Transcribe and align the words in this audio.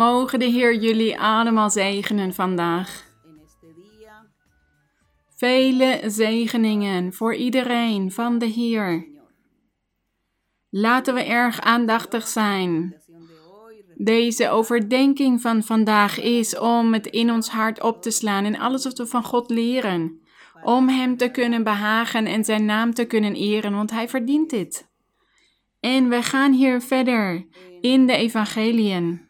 Mogen 0.00 0.38
de 0.38 0.44
Heer 0.44 0.74
jullie 0.74 1.20
allemaal 1.20 1.70
zegenen 1.70 2.34
vandaag. 2.34 3.04
Vele 5.36 6.00
zegeningen 6.06 7.12
voor 7.12 7.34
iedereen 7.34 8.12
van 8.12 8.38
de 8.38 8.46
Heer. 8.46 9.08
Laten 10.70 11.14
we 11.14 11.22
erg 11.22 11.60
aandachtig 11.60 12.28
zijn. 12.28 12.96
Deze 13.94 14.48
overdenking 14.48 15.40
van 15.40 15.62
vandaag 15.62 16.20
is 16.20 16.58
om 16.58 16.92
het 16.92 17.06
in 17.06 17.30
ons 17.30 17.48
hart 17.48 17.82
op 17.82 18.02
te 18.02 18.10
slaan 18.10 18.44
en 18.44 18.58
alles 18.58 18.84
wat 18.84 18.98
we 18.98 19.06
van 19.06 19.24
God 19.24 19.50
leren. 19.50 20.20
Om 20.62 20.88
Hem 20.88 21.16
te 21.16 21.30
kunnen 21.30 21.62
behagen 21.62 22.26
en 22.26 22.44
Zijn 22.44 22.64
naam 22.64 22.94
te 22.94 23.04
kunnen 23.04 23.34
eren, 23.34 23.72
want 23.72 23.90
Hij 23.90 24.08
verdient 24.08 24.50
dit. 24.50 24.88
En 25.80 26.08
we 26.08 26.22
gaan 26.22 26.52
hier 26.52 26.80
verder 26.80 27.46
in 27.80 28.06
de 28.06 28.12
evangeliën. 28.12 29.29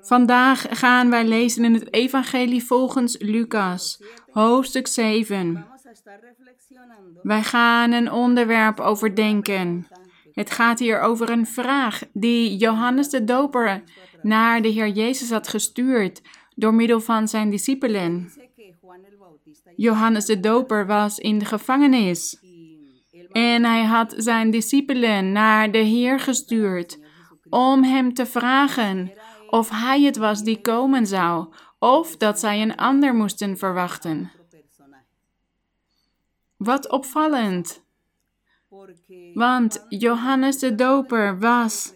Vandaag 0.00 0.66
gaan 0.70 1.10
wij 1.10 1.24
lezen 1.24 1.64
in 1.64 1.74
het 1.74 1.94
evangelie 1.94 2.64
volgens 2.64 3.16
Lucas, 3.18 4.02
hoofdstuk 4.30 4.86
7. 4.86 5.52
vamos 5.54 5.86
a 5.86 5.90
estar 5.90 6.20
reflexionando 6.20 7.20
Wij 7.22 7.42
gaan 7.42 7.92
een 7.92 8.12
onderwerp 8.12 8.80
overdenken. 8.80 9.86
Het 10.32 10.50
gaat 10.50 10.78
hier 10.78 11.00
over 11.00 11.30
een 11.30 11.46
vraag 11.46 12.02
die 12.12 12.56
Johannes 12.56 13.08
de 13.08 13.24
Doper 13.24 13.82
naar 14.22 14.62
de 14.62 14.68
Heer 14.68 14.88
Jezus 14.88 15.30
had 15.30 15.48
gestuurd 15.48 16.22
door 16.54 16.74
middel 16.74 17.00
van 17.00 17.28
zijn 17.28 17.50
discipelen. 17.50 18.32
Johannes 19.76 20.24
de 20.24 20.40
Doper 20.40 20.86
was 20.86 21.18
in 21.18 21.38
de 21.38 21.44
gevangenis 21.44 22.38
en 23.30 23.64
hij 23.64 23.84
had 23.84 24.14
zijn 24.16 24.50
discipelen 24.50 25.32
naar 25.32 25.70
de 25.70 25.78
Heer 25.78 26.20
gestuurd 26.20 26.98
om 27.48 27.84
hem 27.84 28.14
te 28.14 28.26
vragen 28.26 29.12
of 29.54 29.70
hij 29.70 30.02
het 30.02 30.16
was 30.16 30.42
die 30.42 30.60
komen 30.60 31.06
zou 31.06 31.46
of 31.78 32.16
dat 32.16 32.40
zij 32.40 32.62
een 32.62 32.76
ander 32.76 33.14
moesten 33.14 33.58
verwachten. 33.58 34.30
Wat 36.56 36.90
opvallend, 36.90 37.82
want 39.34 39.86
Johannes 39.88 40.58
de 40.58 40.74
Doper 40.74 41.38
was 41.38 41.92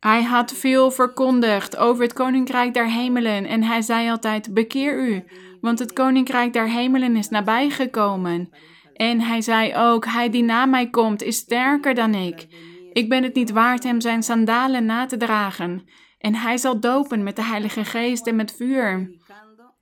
Hij 0.00 0.22
had 0.22 0.52
veel 0.52 0.90
verkondigd 0.90 1.76
over 1.76 2.02
het 2.02 2.12
koninkrijk 2.12 2.74
der 2.74 2.90
hemelen 2.90 3.46
en 3.46 3.62
hij 3.62 3.82
zei 3.82 4.10
altijd: 4.10 4.54
Bekeer 4.54 5.08
u, 5.08 5.24
want 5.60 5.78
het 5.78 5.92
koninkrijk 5.92 6.52
der 6.52 6.68
hemelen 6.68 7.16
is 7.16 7.28
nabijgekomen. 7.28 8.50
En 8.94 9.20
hij 9.20 9.40
zei 9.40 9.76
ook: 9.76 10.04
Hij 10.04 10.30
die 10.30 10.42
na 10.42 10.66
mij 10.66 10.90
komt 10.90 11.22
is 11.22 11.36
sterker 11.36 11.94
dan 11.94 12.14
ik. 12.14 12.46
Ik 12.92 13.08
ben 13.08 13.22
het 13.22 13.34
niet 13.34 13.50
waard 13.50 13.82
hem 13.82 14.00
zijn 14.00 14.22
sandalen 14.22 14.84
na 14.84 15.06
te 15.06 15.16
dragen. 15.16 15.88
En 16.20 16.34
hij 16.34 16.56
zal 16.56 16.80
dopen 16.80 17.22
met 17.22 17.36
de 17.36 17.44
Heilige 17.44 17.84
Geest 17.84 18.26
en 18.26 18.36
met 18.36 18.52
vuur. 18.52 19.10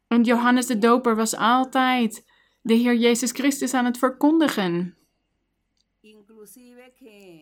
En 0.08 0.22
Johannes 0.22 0.67
de 0.67 0.78
Doper 0.78 1.17
was 1.17 1.36
altijd 1.36 2.25
de 2.62 2.75
Heer 2.75 2.97
Jezus 2.97 3.31
Christus 3.31 3.75
aan 3.75 3.84
het 3.84 3.98
verkondigen. 3.98 4.97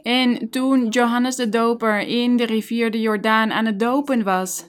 En 0.03 0.51
toen 0.51 0.89
Johannes 0.89 1.37
de 1.37 1.49
Doper 1.49 1.99
in 2.01 2.37
de 2.37 2.47
rivier 2.47 2.91
de 2.91 3.01
Jordaan 3.01 3.53
aan 3.53 3.65
het 3.65 3.79
dopen 3.79 4.25
was, 4.25 4.67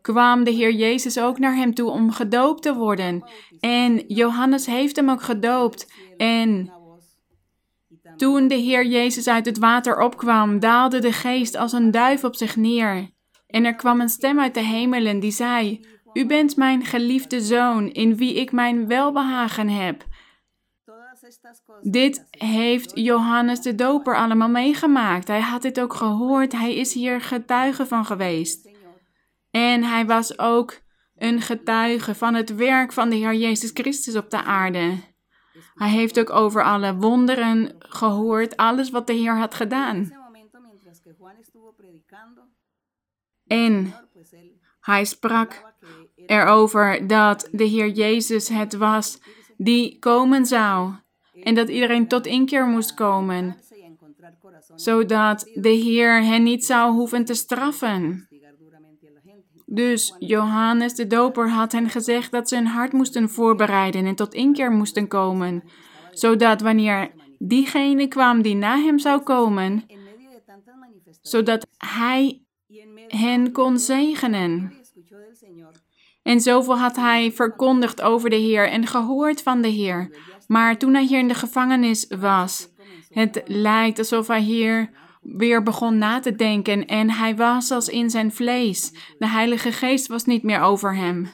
kwam 0.00 0.44
de 0.44 0.50
Heer 0.50 0.72
Jezus 0.72 1.18
ook 1.18 1.38
naar 1.38 1.56
hem 1.56 1.74
toe 1.74 1.90
om 1.90 2.10
gedoopt 2.10 2.62
te 2.62 2.74
worden. 2.74 3.24
En 3.60 4.04
Johannes 4.06 4.66
heeft 4.66 4.96
hem 4.96 5.10
ook 5.10 5.22
gedoopt. 5.22 5.92
En 6.16 6.72
toen 8.16 8.48
de 8.48 8.54
Heer 8.54 8.86
Jezus 8.86 9.28
uit 9.28 9.46
het 9.46 9.58
water 9.58 10.00
opkwam, 10.00 10.60
daalde 10.60 10.98
de 10.98 11.12
geest 11.12 11.56
als 11.56 11.72
een 11.72 11.90
duif 11.90 12.24
op 12.24 12.36
zich 12.36 12.56
neer. 12.56 13.12
En 13.54 13.64
er 13.64 13.74
kwam 13.74 14.00
een 14.00 14.08
stem 14.08 14.40
uit 14.40 14.54
de 14.54 14.60
hemelen 14.60 15.20
die 15.20 15.30
zei: 15.30 15.86
U 16.12 16.26
bent 16.26 16.56
mijn 16.56 16.84
geliefde 16.84 17.40
zoon, 17.40 17.88
in 17.88 18.16
wie 18.16 18.34
ik 18.34 18.52
mijn 18.52 18.86
welbehagen 18.86 19.68
heb. 19.68 20.04
Dit 21.80 22.26
heeft 22.30 22.90
Johannes 22.94 23.60
de 23.60 23.74
Doper 23.74 24.16
allemaal 24.16 24.48
meegemaakt. 24.48 25.28
Hij 25.28 25.40
had 25.40 25.62
dit 25.62 25.80
ook 25.80 25.94
gehoord. 25.94 26.52
Hij 26.52 26.74
is 26.74 26.94
hier 26.94 27.20
getuige 27.20 27.86
van 27.86 28.04
geweest. 28.04 28.70
En 29.50 29.82
hij 29.82 30.06
was 30.06 30.38
ook 30.38 30.80
een 31.16 31.40
getuige 31.40 32.14
van 32.14 32.34
het 32.34 32.54
werk 32.54 32.92
van 32.92 33.10
de 33.10 33.16
Heer 33.16 33.34
Jezus 33.34 33.70
Christus 33.74 34.16
op 34.16 34.30
de 34.30 34.42
aarde. 34.42 34.98
Hij 35.74 35.88
heeft 35.88 36.18
ook 36.18 36.30
over 36.30 36.64
alle 36.64 36.94
wonderen 36.94 37.74
gehoord, 37.78 38.56
alles 38.56 38.90
wat 38.90 39.06
de 39.06 39.12
Heer 39.12 39.36
had 39.38 39.54
gedaan. 39.54 40.12
En 43.54 43.94
hij 44.80 45.04
sprak 45.04 45.74
erover 46.26 47.06
dat 47.06 47.48
de 47.52 47.64
Heer 47.64 47.88
Jezus 47.88 48.48
het 48.48 48.76
was 48.76 49.20
die 49.56 49.98
komen 49.98 50.46
zou. 50.46 50.92
En 51.42 51.54
dat 51.54 51.68
iedereen 51.68 52.08
tot 52.08 52.26
inkeer 52.26 52.66
moest 52.66 52.94
komen, 52.94 53.56
zodat 54.74 55.50
de 55.54 55.68
Heer 55.68 56.22
hen 56.22 56.42
niet 56.42 56.64
zou 56.64 56.92
hoeven 56.92 57.24
te 57.24 57.34
straffen. 57.34 58.28
Dus 59.66 60.14
Johannes 60.18 60.94
de 60.94 61.06
Doper 61.06 61.48
had 61.50 61.72
hen 61.72 61.90
gezegd 61.90 62.30
dat 62.30 62.48
ze 62.48 62.54
hun 62.54 62.66
hart 62.66 62.92
moesten 62.92 63.30
voorbereiden 63.30 64.06
en 64.06 64.14
tot 64.14 64.34
inkeer 64.34 64.70
moesten 64.70 65.08
komen, 65.08 65.62
zodat 66.10 66.60
wanneer 66.60 67.10
diegene 67.38 68.06
kwam 68.08 68.42
die 68.42 68.54
na 68.54 68.76
hem 68.76 68.98
zou 68.98 69.22
komen, 69.22 69.84
zodat 71.22 71.66
hij 71.76 72.43
hen 73.08 73.52
kon 73.52 73.78
zegenen. 73.78 74.72
En 76.22 76.40
zoveel 76.40 76.78
had 76.78 76.96
hij 76.96 77.32
verkondigd 77.32 78.02
over 78.02 78.30
de 78.30 78.36
Heer 78.36 78.68
en 78.68 78.86
gehoord 78.86 79.42
van 79.42 79.62
de 79.62 79.68
Heer. 79.68 80.16
Maar 80.46 80.78
toen 80.78 80.94
hij 80.94 81.04
hier 81.04 81.18
in 81.18 81.28
de 81.28 81.34
gevangenis 81.34 82.06
was, 82.18 82.68
het 83.08 83.42
lijkt 83.46 83.98
alsof 83.98 84.26
hij 84.26 84.40
hier 84.40 84.90
weer 85.22 85.62
begon 85.62 85.98
na 85.98 86.20
te 86.20 86.36
denken 86.36 86.86
en 86.86 87.10
hij 87.10 87.36
was 87.36 87.70
als 87.70 87.88
in 87.88 88.10
zijn 88.10 88.32
vlees. 88.32 88.92
De 89.18 89.28
Heilige 89.28 89.72
Geest 89.72 90.06
was 90.06 90.24
niet 90.24 90.42
meer 90.42 90.60
over 90.60 90.96
hem. 90.96 91.28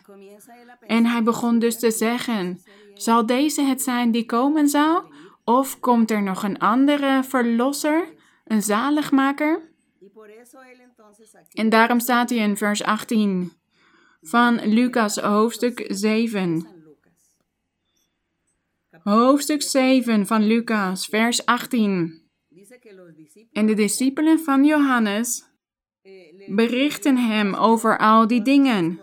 En 0.87 1.07
hij 1.07 1.23
begon 1.23 1.59
dus 1.59 1.79
te 1.79 1.91
zeggen: 1.91 2.63
Zal 2.95 3.27
deze 3.27 3.63
het 3.63 3.83
zijn 3.83 4.11
die 4.11 4.27
komen 4.27 4.69
zou? 4.69 5.03
Of 5.45 5.81
komt 5.81 6.11
er 6.11 6.23
nog 6.23 6.43
een 6.43 6.59
andere 6.59 7.25
verlosser, 7.25 8.15
een 8.45 8.63
zaligmaker? 8.63 9.70
En 11.53 11.69
daarom 11.69 12.01
staat 12.01 12.31
hij 12.31 12.39
in 12.39 12.57
vers 12.57 12.83
18 12.83 13.53
van 14.23 14.69
Lucas 14.69 15.17
hoofdstuk 15.17 15.85
7. 15.89 16.61
San 16.61 16.83
Lucas 16.85 17.01
Hoofdstuk 19.03 19.63
7 19.63 20.27
van 20.27 20.47
Lucas, 20.47 21.07
vers 21.07 21.45
18. 21.47 22.29
dice 22.49 22.79
que 22.79 22.95
los 22.95 23.15
discípulos 23.15 23.53
En 23.53 23.67
de 23.67 23.75
discipelen 23.75 24.39
van 24.39 24.65
Johannes 24.65 25.45
eh, 26.03 26.13
berichten 26.55 27.17
hem 27.17 27.55
over 27.55 27.99
al 27.99 28.27
die 28.27 28.43
dingen. 28.43 29.01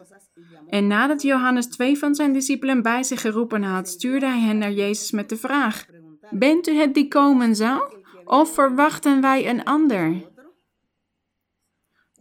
En 0.68 0.88
nadat 0.88 1.22
Johannes 1.22 1.68
twee 1.68 1.97
van 1.97 2.16
zijn 2.16 2.34
discipelen 2.34 2.81
bij 2.81 3.03
zich 3.03 3.22
geroepen 3.22 3.64
had, 3.64 3.88
stuurde 3.88 4.25
hij 4.25 4.40
hen 4.40 4.58
naar 4.58 4.72
Jezus 4.72 5.12
met 5.12 5.29
de 5.29 5.38
vraag: 5.38 5.85
Bent 6.29 6.68
u 6.68 6.74
het 6.74 6.94
die 6.94 7.08
komen 7.08 7.56
zou? 7.56 7.96
Of 8.25 8.53
verwachten 8.53 9.22
wij 9.22 9.50
een 9.50 9.64
ander? 9.64 10.35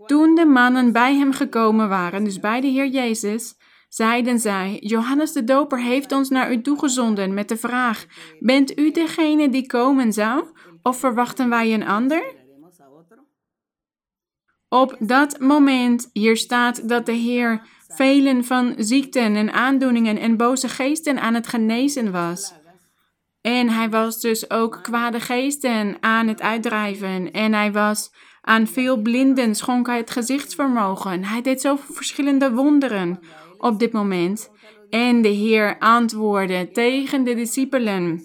Toen 0.06 0.34
de 0.34 0.44
mannen 0.44 0.92
bij 0.92 1.14
hem 1.14 1.32
gekomen 1.32 1.88
waren, 1.88 2.24
dus 2.24 2.40
bij 2.40 2.60
de 2.60 2.66
Heer 2.66 2.86
Jezus, 2.86 3.54
zeiden 3.88 4.38
zij: 4.38 4.76
Johannes 4.80 5.32
de 5.32 5.44
Doper 5.44 5.80
heeft 5.80 6.12
ons 6.12 6.28
naar 6.28 6.52
u 6.52 6.60
toegezonden 6.62 7.34
met 7.34 7.48
de 7.48 7.56
vraag: 7.56 8.06
Bent 8.40 8.78
u 8.78 8.90
degene 8.90 9.48
die 9.48 9.66
komen 9.66 10.12
zou? 10.12 10.44
Of 10.82 10.98
verwachten 10.98 11.48
wij 11.48 11.74
een 11.74 11.86
ander? 11.86 12.34
Op 14.68 14.96
dat 14.98 15.40
moment, 15.40 16.10
hier 16.12 16.36
staat 16.36 16.88
dat 16.88 17.06
de 17.06 17.12
Heer 17.12 17.62
velen 17.88 18.44
van 18.44 18.74
ziekten 18.76 19.36
en 19.36 19.52
aandoeningen 19.52 20.18
en 20.18 20.36
boze 20.36 20.68
geesten 20.68 21.20
aan 21.20 21.34
het 21.34 21.46
genezen 21.46 22.12
was. 22.12 22.54
En 23.40 23.68
hij 23.68 23.90
was 23.90 24.20
dus 24.20 24.50
ook 24.50 24.78
kwade 24.82 25.20
geesten 25.20 25.96
aan 26.00 26.28
het 26.28 26.40
uitdrijven. 26.40 27.32
En 27.32 27.52
hij 27.52 27.72
was 27.72 28.12
aan 28.46 28.66
veel 28.66 29.02
blinden, 29.02 29.54
schonk 29.54 29.86
hij 29.86 29.96
het 29.96 30.10
gezichtsvermogen. 30.10 31.24
Hij 31.24 31.42
deed 31.42 31.60
zoveel 31.60 31.94
verschillende 31.94 32.52
wonderen 32.52 33.18
op 33.58 33.78
dit 33.78 33.92
moment. 33.92 34.50
En 34.90 35.22
de 35.22 35.28
Heer 35.28 35.78
antwoordde 35.78 36.70
tegen 36.72 37.24
de 37.24 37.34
discipelen 37.34 38.22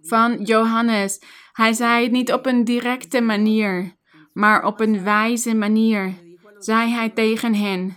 van 0.00 0.42
Johannes. 0.42 1.20
Hij 1.52 1.72
zei 1.72 2.02
het 2.02 2.12
niet 2.12 2.32
op 2.32 2.46
een 2.46 2.64
directe 2.64 3.20
manier, 3.20 3.96
maar 4.32 4.64
op 4.64 4.80
een 4.80 5.02
wijze 5.02 5.54
manier. 5.54 6.14
Zei 6.58 6.90
hij 6.90 7.10
tegen 7.10 7.54
hen: 7.54 7.96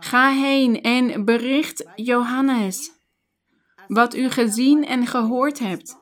Ga 0.00 0.30
heen 0.30 0.82
en 0.82 1.24
bericht 1.24 1.90
Johannes 1.94 2.98
wat 3.86 4.14
u 4.14 4.28
gezien 4.28 4.86
en 4.86 5.06
gehoord 5.06 5.58
hebt. 5.58 5.98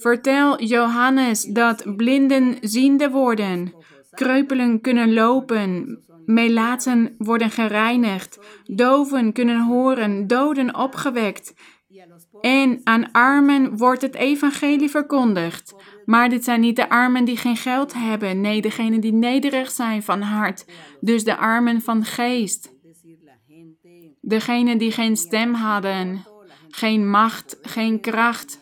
Vertel 0.00 0.62
Johannes 0.62 1.44
dat 1.44 1.96
blinden 1.96 2.56
ziende 2.60 3.10
worden, 3.10 3.74
kreupelen 4.10 4.80
kunnen 4.80 5.12
lopen, 5.12 5.98
melaatsen 6.26 7.14
worden 7.18 7.50
gereinigd, 7.50 8.38
doven 8.64 9.32
kunnen 9.32 9.66
horen, 9.66 10.26
doden 10.26 10.76
opgewekt. 10.76 11.54
En 12.40 12.80
aan 12.84 13.12
armen 13.12 13.76
wordt 13.76 14.02
het 14.02 14.14
evangelie 14.14 14.90
verkondigd. 14.90 15.74
Maar 16.04 16.28
dit 16.28 16.44
zijn 16.44 16.60
niet 16.60 16.76
de 16.76 16.88
armen 16.88 17.24
die 17.24 17.36
geen 17.36 17.56
geld 17.56 17.94
hebben, 17.94 18.40
nee, 18.40 18.60
degenen 18.60 19.00
die 19.00 19.12
nederig 19.12 19.70
zijn 19.70 20.02
van 20.02 20.20
hart, 20.20 20.64
dus 21.00 21.24
de 21.24 21.36
armen 21.36 21.80
van 21.82 22.04
geest. 22.04 22.72
Degenen 24.20 24.78
die 24.78 24.92
geen 24.92 25.16
stem 25.16 25.54
hadden, 25.54 26.24
geen 26.68 27.10
macht, 27.10 27.58
geen 27.62 28.00
kracht, 28.00 28.60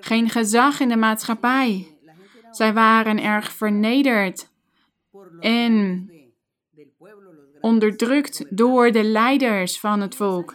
geen 0.00 0.28
gezag 0.28 0.80
in 0.80 0.88
de 0.88 0.96
maatschappij. 0.96 1.98
Zij 2.50 2.72
waren 2.72 3.22
erg 3.22 3.52
vernederd 3.52 4.48
en 5.40 6.10
onderdrukt 7.60 8.44
door 8.56 8.92
de 8.92 9.04
leiders 9.04 9.80
van 9.80 10.00
het 10.00 10.14
volk. 10.14 10.54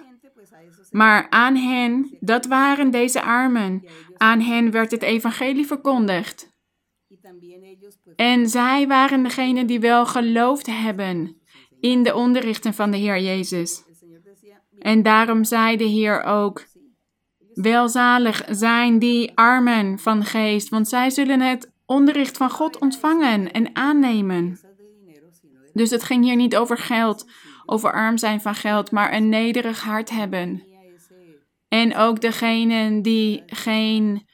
Maar 0.91 1.29
aan 1.29 1.55
hen, 1.55 2.17
dat 2.19 2.45
waren 2.45 2.91
deze 2.91 3.21
armen, 3.21 3.85
aan 4.17 4.39
hen 4.39 4.71
werd 4.71 4.91
het 4.91 5.01
evangelie 5.01 5.65
verkondigd. 5.65 6.53
En 8.15 8.49
zij 8.49 8.87
waren 8.87 9.23
degenen 9.23 9.67
die 9.67 9.79
wel 9.79 10.05
geloofd 10.05 10.65
hebben 10.65 11.41
in 11.79 12.03
de 12.03 12.15
onderrichten 12.15 12.73
van 12.73 12.91
de 12.91 12.97
Heer 12.97 13.19
Jezus. 13.19 13.83
En 14.79 15.03
daarom 15.03 15.43
zei 15.43 15.77
de 15.77 15.83
Heer 15.83 16.23
ook, 16.23 16.65
welzalig 17.55 18.43
zijn 18.49 18.99
die 18.99 19.31
armen 19.35 19.99
van 19.99 20.23
geest, 20.23 20.69
want 20.69 20.87
zij 20.87 21.09
zullen 21.09 21.39
het 21.39 21.71
onderricht 21.85 22.37
van 22.37 22.49
God 22.49 22.79
ontvangen 22.79 23.51
en 23.51 23.75
aannemen. 23.75 24.59
Dus 25.73 25.89
het 25.89 26.03
ging 26.03 26.23
hier 26.23 26.35
niet 26.35 26.57
over 26.57 26.77
geld, 26.77 27.29
over 27.65 27.93
arm 27.93 28.17
zijn 28.17 28.41
van 28.41 28.55
geld, 28.55 28.91
maar 28.91 29.13
een 29.13 29.29
nederig 29.29 29.83
hart 29.83 30.09
hebben. 30.09 30.63
En 31.67 31.95
ook 31.95 32.21
degenen 32.21 33.01
die 33.01 33.43
geen, 33.45 34.25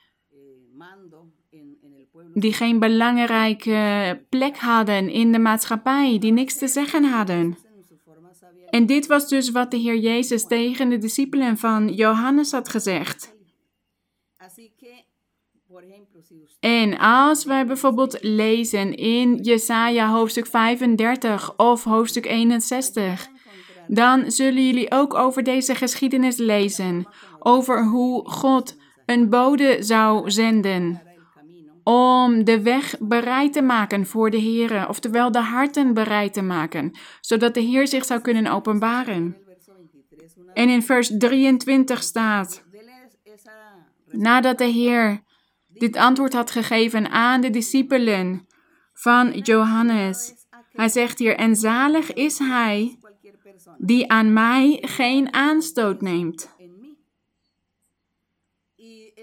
die 2.34 2.54
geen 2.54 2.80
belangrijke 2.80 4.26
plek 4.30 4.58
hadden 4.58 5.10
in 5.10 5.32
de 5.32 5.40
maatschappij, 5.40 6.18
die 6.20 6.32
niks 6.32 6.58
te 6.58 6.68
zeggen 6.68 7.04
hadden. 7.04 7.58
En 8.72 8.86
dit 8.86 9.08
was 9.08 9.28
dus 9.28 9.52
wat 9.52 9.72
de 9.72 9.78
Heer 9.78 9.98
Jezus 9.98 10.48
tegen 10.48 10.90
de 10.90 10.98
discipelen 10.98 11.58
van 11.58 11.88
Johannes 11.94 12.52
had 12.52 12.70
gezegd. 12.70 13.34
En 16.60 16.98
als 16.98 17.46
wij 17.46 17.66
bijvoorbeeld 17.66 18.18
lezen 18.22 18.96
in 18.96 19.36
Jesaja 19.36 20.12
hoofdstuk 20.12 20.46
35 20.46 21.58
of 21.58 21.84
hoofdstuk 21.84 22.26
61, 22.26 23.30
dan 23.88 24.32
zullen 24.32 24.66
jullie 24.66 24.92
ook 24.92 25.14
over 25.14 25.44
deze 25.44 25.76
geschiedenis 25.76 26.38
lezen, 26.38 27.08
over 27.40 27.86
hoe 27.86 28.30
God 28.30 28.78
een 29.06 29.30
bode 29.30 29.78
zou 29.80 30.32
zenden 30.32 31.11
om 31.84 32.44
de 32.44 32.62
weg 32.62 32.96
bereid 33.00 33.54
te 33.54 33.62
maken 33.62 34.06
voor 34.06 34.30
de 34.30 34.38
Heer, 34.38 34.88
oftewel 34.88 35.32
de 35.32 35.40
harten 35.40 35.94
bereid 35.94 36.34
te 36.34 36.42
maken, 36.42 36.92
zodat 37.22 37.54
de 37.54 37.60
Heer 37.60 37.88
zich 37.88 38.06
zou 38.06 38.22
kunnen 38.22 38.48
openbaren. 38.48 39.38
En 40.54 40.70
in 40.70 40.84
vers 40.84 41.12
23 41.18 42.04
staat, 42.04 42.64
nadat 44.06 44.58
de 44.58 44.66
Heer 44.66 45.24
dit 45.68 45.98
antwoord 45.98 46.34
had 46.34 46.52
gegeven 46.52 47.10
aan 47.10 47.42
de 47.42 47.50
discipelen 47.50 48.48
van 48.94 49.32
Johannes, 49.32 50.34
hij 50.72 50.90
zegt 50.90 51.20
hier, 51.20 51.36
en 51.36 51.56
zalig 51.56 52.14
is 52.14 52.40
hij 52.40 52.98
die 53.78 54.12
aan 54.12 54.34
mij 54.34 54.78
geen 54.82 55.34
aanstoot 55.34 56.02
neemt. 56.02 56.56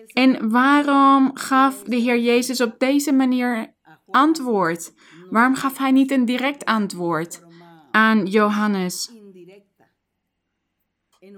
En 0.07 0.51
waarom 0.51 1.31
gaf 1.35 1.83
de 1.83 1.97
Heer 1.97 2.19
Jezus 2.19 2.61
op 2.61 2.79
deze 2.79 3.13
manier 3.13 3.75
antwoord? 4.11 4.93
Waarom 5.31 5.55
gaf 5.55 5.79
hij 5.79 5.91
niet 5.91 6.11
een 6.11 6.25
direct 6.25 6.65
antwoord 6.65 7.43
aan 7.91 8.27
Johannes? 8.27 9.11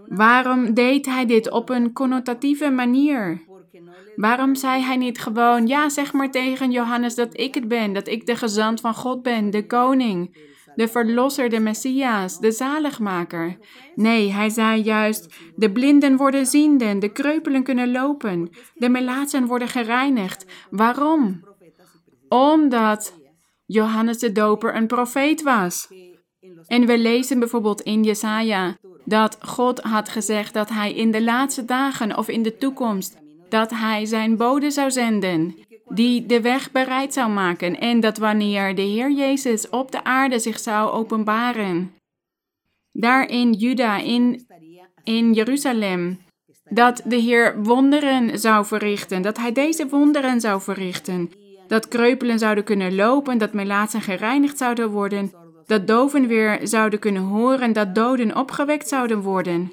Waarom 0.06 0.74
deed 0.74 1.06
hij 1.06 1.26
dit 1.26 1.50
op 1.50 1.68
een 1.68 1.92
connotatieve 1.92 2.70
manier? 2.70 3.48
Waarom 4.16 4.54
zei 4.54 4.82
hij 4.82 4.96
niet 4.96 5.18
gewoon, 5.20 5.66
ja, 5.66 5.88
zeg 5.88 6.12
maar 6.12 6.30
tegen 6.30 6.70
Johannes 6.70 7.14
dat 7.14 7.38
ik 7.38 7.54
het 7.54 7.68
ben, 7.68 7.92
dat 7.92 8.08
ik 8.08 8.26
de 8.26 8.36
gezant 8.36 8.80
van 8.80 8.94
God 8.94 9.22
ben, 9.22 9.50
de 9.50 9.66
koning, 9.66 10.36
de 10.74 10.88
verlosser, 10.88 11.48
de 11.48 11.60
Messias, 11.60 12.38
de 12.38 12.52
zaligmaker. 12.52 13.58
Nee, 13.94 14.32
hij 14.32 14.48
zei 14.48 14.82
juist, 14.82 15.34
de 15.56 15.72
blinden 15.72 16.16
worden 16.16 16.46
zienden, 16.46 16.98
de 16.98 17.12
kreupelen 17.12 17.62
kunnen 17.62 17.90
lopen, 17.90 18.50
de 18.74 18.88
melaatsen 18.88 19.46
worden 19.46 19.68
gereinigd. 19.68 20.46
Waarom? 20.70 21.44
Omdat 22.28 23.18
Johannes 23.66 24.18
de 24.18 24.32
Doper 24.32 24.74
een 24.74 24.86
profeet 24.86 25.42
was. 25.42 25.88
En 26.66 26.86
we 26.86 26.98
lezen 26.98 27.38
bijvoorbeeld 27.38 27.80
in 27.80 28.02
Jesaja 28.02 28.76
dat 29.04 29.38
God 29.40 29.80
had 29.80 30.08
gezegd 30.08 30.54
dat 30.54 30.68
hij 30.68 30.94
in 30.94 31.10
de 31.10 31.22
laatste 31.22 31.64
dagen 31.64 32.16
of 32.16 32.28
in 32.28 32.42
de 32.42 32.56
toekomst 32.56 33.18
dat 33.48 33.70
hij 33.70 34.04
zijn 34.04 34.36
bode 34.36 34.70
zou 34.70 34.90
zenden 34.90 35.54
die 35.94 36.26
de 36.26 36.40
weg 36.40 36.70
bereid 36.70 37.12
zou 37.12 37.30
maken 37.30 37.80
en 37.80 38.00
dat 38.00 38.18
wanneer 38.18 38.74
de 38.74 38.82
Heer 38.82 39.10
Jezus 39.10 39.68
op 39.68 39.92
de 39.92 40.04
aarde 40.04 40.38
zich 40.38 40.58
zou 40.58 40.90
openbaren, 40.90 41.94
daar 42.92 43.28
in 43.28 43.52
Juda, 43.52 43.96
in, 43.98 44.46
in 45.04 45.32
Jeruzalem, 45.32 46.18
dat 46.64 47.02
de 47.04 47.16
Heer 47.16 47.62
wonderen 47.62 48.38
zou 48.38 48.64
verrichten, 48.64 49.22
dat 49.22 49.38
hij 49.38 49.52
deze 49.52 49.88
wonderen 49.88 50.40
zou 50.40 50.60
verrichten, 50.60 51.30
dat 51.66 51.88
kreupelen 51.88 52.38
zouden 52.38 52.64
kunnen 52.64 52.94
lopen, 52.94 53.38
dat 53.38 53.52
melaatsen 53.52 54.00
gereinigd 54.00 54.58
zouden 54.58 54.90
worden, 54.90 55.32
dat 55.66 55.86
doven 55.86 56.26
weer 56.26 56.60
zouden 56.62 56.98
kunnen 56.98 57.22
horen, 57.22 57.72
dat 57.72 57.94
doden 57.94 58.36
opgewekt 58.36 58.88
zouden 58.88 59.20
worden. 59.20 59.72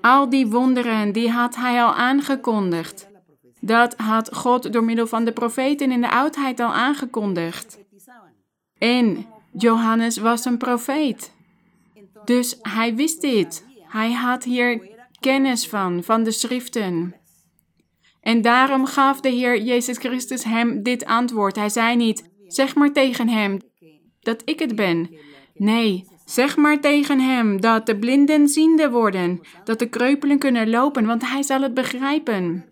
Al 0.00 0.30
die 0.30 0.46
wonderen, 0.46 1.12
die 1.12 1.30
had 1.30 1.56
hij 1.56 1.82
al 1.82 1.94
aangekondigd. 1.94 3.08
Dat 3.66 3.94
had 3.96 4.34
God 4.34 4.72
door 4.72 4.84
middel 4.84 5.06
van 5.06 5.24
de 5.24 5.32
profeten 5.32 5.92
in 5.92 6.00
de 6.00 6.10
oudheid 6.10 6.60
al 6.60 6.72
aangekondigd. 6.72 7.78
En 8.78 9.26
Johannes 9.52 10.18
was 10.18 10.44
een 10.44 10.58
profeet. 10.58 11.32
Dus 12.24 12.58
hij 12.62 12.94
wist 12.94 13.20
dit. 13.20 13.66
Hij 13.82 14.12
had 14.12 14.44
hier 14.44 14.88
kennis 15.20 15.68
van, 15.68 16.02
van 16.04 16.22
de 16.22 16.30
schriften. 16.30 17.14
En 18.20 18.42
daarom 18.42 18.86
gaf 18.86 19.20
de 19.20 19.28
Heer 19.28 19.62
Jezus 19.62 19.98
Christus 19.98 20.44
hem 20.44 20.82
dit 20.82 21.04
antwoord. 21.04 21.56
Hij 21.56 21.68
zei 21.68 21.96
niet, 21.96 22.30
zeg 22.46 22.74
maar 22.74 22.92
tegen 22.92 23.28
hem 23.28 23.58
dat 24.20 24.42
ik 24.44 24.58
het 24.58 24.76
ben. 24.76 25.16
Nee, 25.54 26.04
zeg 26.24 26.56
maar 26.56 26.80
tegen 26.80 27.20
hem 27.20 27.60
dat 27.60 27.86
de 27.86 27.98
blinden 27.98 28.48
ziende 28.48 28.90
worden, 28.90 29.40
dat 29.64 29.78
de 29.78 29.88
kreupelen 29.88 30.38
kunnen 30.38 30.70
lopen, 30.70 31.06
want 31.06 31.28
hij 31.28 31.42
zal 31.42 31.62
het 31.62 31.74
begrijpen. 31.74 32.64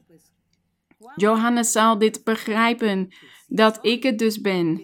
Johannes 1.16 1.72
zal 1.72 1.98
dit 1.98 2.24
begrijpen, 2.24 3.08
dat 3.46 3.78
ik 3.82 4.02
het 4.02 4.18
dus 4.18 4.40
ben. 4.40 4.82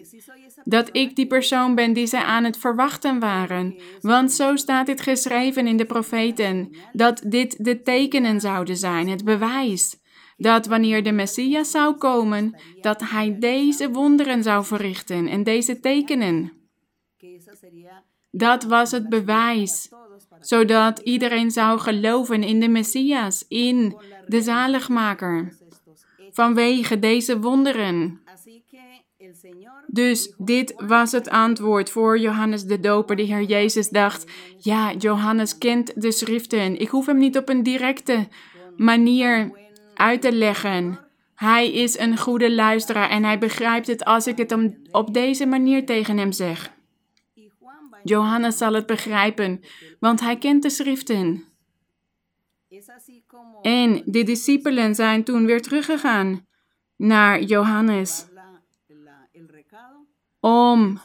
Dat 0.63 0.89
ik 0.91 1.15
die 1.15 1.27
persoon 1.27 1.75
ben 1.75 1.93
die 1.93 2.07
zij 2.07 2.23
aan 2.23 2.43
het 2.43 2.57
verwachten 2.57 3.19
waren. 3.19 3.81
Want 4.01 4.31
zo 4.31 4.55
staat 4.55 4.85
dit 4.85 5.01
geschreven 5.01 5.67
in 5.67 5.77
de 5.77 5.85
profeten, 5.85 6.77
dat 6.93 7.23
dit 7.27 7.65
de 7.65 7.81
tekenen 7.81 8.39
zouden 8.39 8.77
zijn, 8.77 9.09
het 9.09 9.23
bewijs. 9.23 9.99
Dat 10.37 10.65
wanneer 10.65 11.03
de 11.03 11.11
Messias 11.11 11.71
zou 11.71 11.95
komen, 11.95 12.61
dat 12.81 13.09
hij 13.09 13.39
deze 13.39 13.91
wonderen 13.91 14.43
zou 14.43 14.65
verrichten 14.65 15.27
en 15.27 15.43
deze 15.43 15.79
tekenen. 15.79 16.51
Dat 18.31 18.63
was 18.63 18.91
het 18.91 19.09
bewijs, 19.09 19.89
zodat 20.39 20.99
iedereen 20.99 21.51
zou 21.51 21.79
geloven 21.79 22.43
in 22.43 22.59
de 22.59 22.69
Messias, 22.69 23.45
in 23.47 23.97
de 24.27 24.41
zaligmaker 24.41 25.60
vanwege 26.31 26.99
deze 26.99 27.39
wonderen. 27.39 28.19
Dus 29.87 30.33
dit 30.37 30.73
was 30.77 31.11
het 31.11 31.29
antwoord 31.29 31.89
voor 31.89 32.19
Johannes 32.19 32.63
de 32.63 32.79
Doper. 32.79 33.15
De 33.15 33.23
Heer 33.23 33.43
Jezus 33.43 33.89
dacht: 33.89 34.31
Ja, 34.57 34.93
Johannes 34.93 35.57
kent 35.57 36.01
de 36.01 36.11
schriften. 36.11 36.79
Ik 36.79 36.89
hoef 36.89 37.05
hem 37.05 37.17
niet 37.17 37.37
op 37.37 37.49
een 37.49 37.63
directe 37.63 38.27
manier 38.77 39.51
uit 39.93 40.21
te 40.21 40.31
leggen. 40.31 40.99
Hij 41.35 41.71
is 41.71 41.99
een 41.99 42.17
goede 42.17 42.51
luisteraar 42.51 43.09
en 43.09 43.23
hij 43.23 43.37
begrijpt 43.37 43.87
het 43.87 44.05
als 44.05 44.27
ik 44.27 44.37
het 44.37 44.57
op 44.91 45.13
deze 45.13 45.45
manier 45.45 45.85
tegen 45.85 46.17
hem 46.17 46.31
zeg. 46.31 46.71
Johannes 48.03 48.57
zal 48.57 48.73
het 48.73 48.85
begrijpen, 48.85 49.61
want 49.99 50.19
hij 50.19 50.37
kent 50.37 50.63
de 50.63 50.69
schriften. 50.69 51.50
En 53.61 54.01
de 54.05 54.23
discipelen 54.23 54.95
zijn 54.95 55.23
toen 55.23 55.45
weer 55.45 55.61
teruggegaan 55.61 56.47
naar 56.95 57.41
Johannes 57.41 58.25
om 60.39 60.99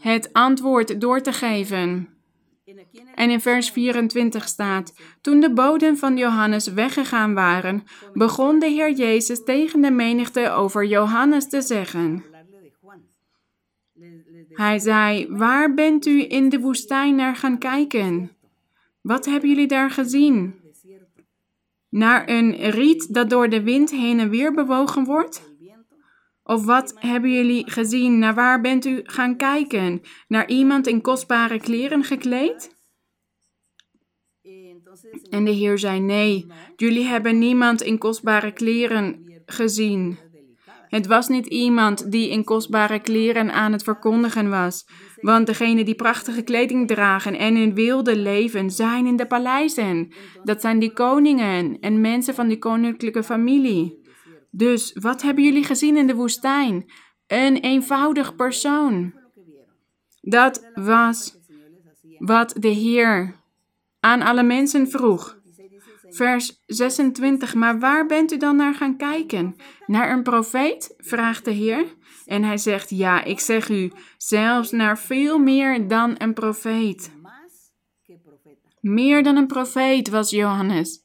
het 0.00 0.32
antwoord 0.32 1.00
door 1.00 1.20
te 1.20 1.32
geven. 1.32 2.08
En 3.14 3.30
in 3.30 3.40
vers 3.40 3.70
24 3.70 4.48
staat: 4.48 4.94
Toen 5.20 5.40
de 5.40 5.52
boden 5.52 5.96
van 5.96 6.16
Johannes 6.16 6.66
weggegaan 6.66 7.34
waren, 7.34 7.84
begon 8.12 8.58
de 8.58 8.66
Heer 8.66 8.92
Jezus 8.92 9.44
tegen 9.44 9.80
de 9.80 9.90
menigte 9.90 10.50
over 10.50 10.84
Johannes 10.84 11.48
te 11.48 11.60
zeggen. 11.60 12.24
Hij 14.48 14.78
zei: 14.78 15.26
Waar 15.28 15.74
bent 15.74 16.06
u 16.06 16.30
in 16.30 16.48
de 16.48 16.60
woestijn 16.60 17.14
naar 17.14 17.36
gaan 17.36 17.58
kijken? 17.58 18.30
Wat 19.00 19.24
hebben 19.24 19.48
jullie 19.48 19.66
daar 19.66 19.90
gezien? 19.90 20.62
Naar 21.94 22.28
een 22.28 22.70
riet 22.70 23.14
dat 23.14 23.30
door 23.30 23.48
de 23.48 23.62
wind 23.62 23.90
heen 23.90 24.20
en 24.20 24.30
weer 24.30 24.54
bewogen 24.54 25.04
wordt? 25.04 25.52
Of 26.42 26.64
wat 26.64 26.94
hebben 26.98 27.32
jullie 27.32 27.70
gezien? 27.70 28.18
Naar 28.18 28.34
waar 28.34 28.60
bent 28.60 28.84
u 28.84 29.00
gaan 29.02 29.36
kijken? 29.36 30.00
Naar 30.28 30.48
iemand 30.48 30.86
in 30.86 31.00
kostbare 31.00 31.60
kleren 31.60 32.04
gekleed? 32.04 32.76
En 35.30 35.44
de 35.44 35.50
Heer 35.50 35.78
zei: 35.78 36.00
Nee, 36.00 36.46
jullie 36.76 37.04
hebben 37.04 37.38
niemand 37.38 37.82
in 37.82 37.98
kostbare 37.98 38.52
kleren 38.52 39.32
gezien. 39.46 40.18
Het 40.88 41.06
was 41.06 41.28
niet 41.28 41.46
iemand 41.46 42.10
die 42.10 42.30
in 42.30 42.44
kostbare 42.44 42.98
kleren 42.98 43.52
aan 43.52 43.72
het 43.72 43.82
verkondigen 43.82 44.50
was. 44.50 44.86
Want 45.20 45.46
degenen 45.46 45.84
die 45.84 45.94
prachtige 45.94 46.42
kleding 46.42 46.88
dragen 46.88 47.38
en 47.38 47.56
in 47.56 47.74
wilde 47.74 48.16
leven 48.16 48.70
zijn 48.70 49.06
in 49.06 49.16
de 49.16 49.26
paleizen. 49.26 50.12
Dat 50.42 50.60
zijn 50.60 50.78
die 50.78 50.92
koningen 50.92 51.78
en 51.80 52.00
mensen 52.00 52.34
van 52.34 52.48
die 52.48 52.58
koninklijke 52.58 53.22
familie. 53.22 54.02
Dus 54.50 54.92
wat 55.00 55.22
hebben 55.22 55.44
jullie 55.44 55.64
gezien 55.64 55.96
in 55.96 56.06
de 56.06 56.14
woestijn? 56.14 56.90
Een 57.26 57.56
eenvoudig 57.56 58.36
persoon. 58.36 59.14
Dat 60.20 60.70
was 60.74 61.38
wat 62.18 62.54
de 62.58 62.68
Heer 62.68 63.34
aan 64.00 64.22
alle 64.22 64.42
mensen 64.42 64.88
vroeg. 64.88 65.42
Vers 66.14 66.62
26. 66.66 67.54
Maar 67.54 67.78
waar 67.78 68.06
bent 68.06 68.32
u 68.32 68.36
dan 68.36 68.56
naar 68.56 68.74
gaan 68.74 68.96
kijken? 68.96 69.56
Naar 69.86 70.12
een 70.12 70.22
profeet? 70.22 70.94
vraagt 70.98 71.44
de 71.44 71.50
Heer. 71.50 71.84
En 72.26 72.42
hij 72.42 72.56
zegt: 72.56 72.90
Ja, 72.90 73.24
ik 73.24 73.40
zeg 73.40 73.68
u, 73.68 73.92
zelfs 74.16 74.70
naar 74.70 74.98
veel 74.98 75.38
meer 75.38 75.88
dan 75.88 76.14
een 76.18 76.34
profeet. 76.34 77.12
Meer 78.80 79.22
dan 79.22 79.36
een 79.36 79.46
profeet 79.46 80.08
was 80.08 80.30
Johannes. 80.30 81.04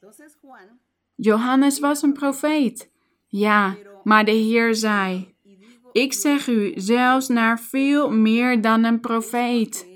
Johannes 1.15 1.79
was 1.79 2.01
een 2.01 2.13
profeet. 2.13 2.91
Ja, 3.27 3.75
maar 4.03 4.25
de 4.25 4.31
Heer 4.31 4.75
zei: 4.75 5.35
Ik 5.91 6.13
zeg 6.13 6.47
u, 6.47 6.71
zelfs 6.75 7.27
naar 7.27 7.59
veel 7.59 8.11
meer 8.11 8.61
dan 8.61 8.83
een 8.83 8.99
profeet. 8.99 9.88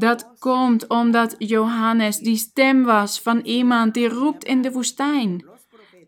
Dat 0.00 0.38
komt 0.38 0.86
omdat 0.86 1.34
Johannes 1.38 2.18
die 2.18 2.36
stem 2.36 2.84
was 2.84 3.20
van 3.20 3.40
iemand 3.40 3.94
die 3.94 4.08
roept 4.08 4.44
in 4.44 4.62
de 4.62 4.72
woestijn. 4.72 5.44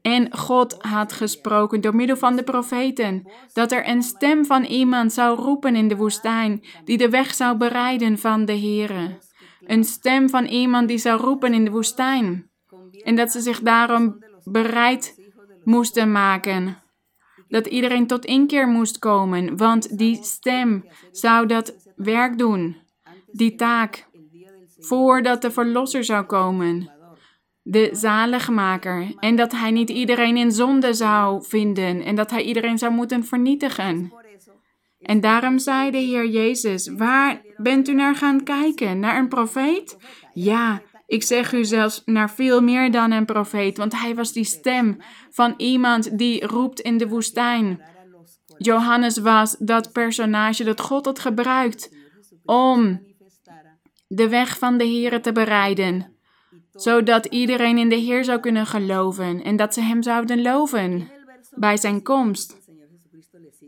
En 0.02 0.36
God 0.36 0.76
had 0.78 1.12
gesproken 1.12 1.80
door 1.80 1.94
middel 1.94 2.16
van 2.16 2.36
de 2.36 2.42
profeten 2.42 3.28
dat 3.52 3.72
er 3.72 3.88
een 3.88 4.02
stem 4.02 4.44
van 4.44 4.64
iemand 4.64 5.12
zou 5.12 5.38
roepen 5.38 5.76
in 5.76 5.88
de 5.88 5.96
woestijn, 5.96 6.64
die 6.84 6.98
de 6.98 7.08
weg 7.08 7.34
zou 7.34 7.56
bereiden 7.56 8.18
van 8.18 8.44
de 8.44 8.58
Here. 8.58 9.18
Een 9.66 9.84
stem 9.84 10.28
van 10.28 10.44
iemand 10.44 10.88
die 10.88 10.98
zou 10.98 11.20
roepen 11.20 11.54
in 11.54 11.64
de 11.64 11.70
woestijn. 11.70 12.50
En 13.04 13.16
dat 13.16 13.32
ze 13.32 13.40
zich 13.40 13.60
daarom 13.60 14.24
bereid 14.44 15.14
moesten 15.64 16.12
maken. 16.12 16.76
Dat 17.48 17.66
iedereen 17.66 18.06
tot 18.06 18.24
inkeer 18.24 18.68
moest 18.68 18.98
komen, 18.98 19.56
want 19.56 19.98
die 19.98 20.18
stem 20.22 20.84
zou 21.10 21.46
dat 21.46 21.74
werk 21.96 22.38
doen, 22.38 22.81
die 23.32 23.54
taak, 23.54 24.08
voordat 24.78 25.42
de 25.42 25.50
Verlosser 25.50 26.04
zou 26.04 26.24
komen 26.24 26.90
de 27.62 27.88
zaligmaker. 27.92 29.14
En 29.18 29.36
dat 29.36 29.52
hij 29.52 29.70
niet 29.70 29.90
iedereen 29.90 30.36
in 30.36 30.52
zonde 30.52 30.94
zou 30.94 31.44
vinden 31.44 32.02
en 32.02 32.14
dat 32.14 32.30
hij 32.30 32.42
iedereen 32.42 32.78
zou 32.78 32.92
moeten 32.92 33.24
vernietigen. 33.24 34.12
En 34.98 35.20
daarom 35.20 35.58
zei 35.58 35.90
de 35.90 35.98
Heer 35.98 36.26
Jezus: 36.26 36.88
Waar 36.88 37.42
bent 37.56 37.88
u 37.88 37.94
naar 37.94 38.14
gaan 38.14 38.42
kijken? 38.42 38.98
Naar 38.98 39.18
een 39.18 39.28
profeet? 39.28 39.96
Ja, 40.32 40.82
ik 41.06 41.22
zeg 41.22 41.52
u 41.52 41.64
zelfs 41.64 42.02
naar 42.04 42.30
veel 42.30 42.60
meer 42.60 42.90
dan 42.90 43.10
een 43.10 43.24
profeet, 43.24 43.76
want 43.76 44.00
hij 44.00 44.14
was 44.14 44.32
die 44.32 44.44
stem 44.44 44.96
van 45.30 45.54
iemand 45.56 46.18
die 46.18 46.46
roept 46.46 46.80
in 46.80 46.98
de 46.98 47.08
woestijn. 47.08 47.82
Johannes 48.58 49.18
was 49.18 49.56
dat 49.58 49.92
personage 49.92 50.64
dat 50.64 50.80
God 50.80 51.04
had 51.04 51.18
gebruikt 51.18 51.96
om 52.44 53.00
de 54.14 54.28
weg 54.28 54.58
van 54.58 54.78
de 54.78 54.84
Heer 54.84 55.22
te 55.22 55.32
bereiden 55.32 56.12
zodat 56.74 57.26
iedereen 57.26 57.78
in 57.78 57.88
de 57.88 57.96
Heer 57.96 58.24
zou 58.24 58.40
kunnen 58.40 58.66
geloven 58.66 59.42
en 59.42 59.56
dat 59.56 59.74
ze 59.74 59.80
Hem 59.80 60.02
zouden 60.02 60.42
loven 60.42 61.10
bij 61.54 61.76
Zijn 61.76 62.02
komst. 62.02 62.56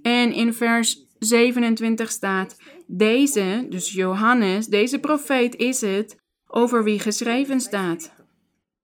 En 0.02 0.32
in 0.32 0.54
vers 0.54 1.06
27 1.18 2.10
staat: 2.10 2.56
Deze, 2.86 3.66
dus 3.70 3.92
Johannes, 3.92 4.66
deze 4.66 4.98
profeet 4.98 5.56
is 5.56 5.80
het 5.80 6.22
over 6.46 6.84
wie 6.84 6.98
geschreven 6.98 7.60
staat. 7.60 8.12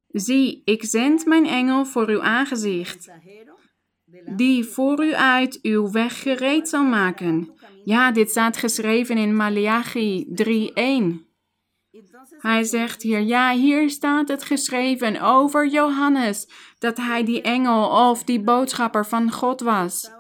Zie, 0.09 0.63
ik 0.65 0.85
zend 0.85 1.27
mijn 1.27 1.47
engel 1.47 1.85
voor 1.87 2.09
uw 2.09 2.23
aangezicht, 2.23 3.11
die 4.37 4.65
voor 4.65 5.05
u 5.05 5.15
uit 5.15 5.59
uw 5.63 5.91
weg 5.91 6.23
gereed 6.23 6.69
zal 6.69 6.85
maken. 6.85 7.53
Ja, 7.85 8.13
dit 8.13 8.31
staat 8.31 8.57
geschreven 8.57 9.19
in 9.19 9.37
Malachi 9.37 10.27
3:1. 10.27 11.30
Hij 12.41 12.65
zegt 12.65 13.03
hier, 13.03 13.21
ja, 13.21 13.53
hier 13.53 13.91
staat 13.91 14.29
het 14.29 14.45
geschreven 14.45 15.21
over 15.21 15.69
Johannes, 15.69 16.49
dat 16.79 16.97
hij 16.97 17.25
die 17.25 17.43
engel 17.43 18.11
of 18.11 18.25
die 18.25 18.41
boodschapper 18.41 19.07
van 19.07 19.33
God 19.33 19.61
was. 19.61 20.11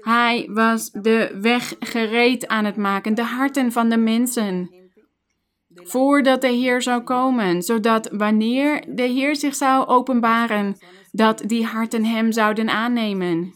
Hij 0.00 0.48
was 0.52 0.90
de 0.90 1.38
weg 1.40 1.74
gereed 1.80 2.48
aan 2.48 2.64
het 2.64 2.76
maken, 2.76 3.14
de 3.14 3.22
harten 3.22 3.72
van 3.72 3.88
de 3.88 3.96
mensen, 3.96 4.70
voordat 5.74 6.40
de 6.40 6.48
Heer 6.48 6.82
zou 6.82 7.02
komen, 7.02 7.62
zodat 7.62 8.08
wanneer 8.12 8.84
de 8.88 9.02
Heer 9.02 9.36
zich 9.36 9.54
zou 9.54 9.86
openbaren, 9.86 10.76
dat 11.10 11.42
die 11.46 11.64
harten 11.64 12.04
hem 12.04 12.32
zouden 12.32 12.68
aannemen. 12.68 13.54